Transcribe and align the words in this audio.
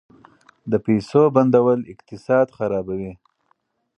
د 0.71 0.73
پیسو 0.85 1.21
بندول 1.35 1.79
اقتصاد 1.93 2.47
خرابوي. 2.57 3.13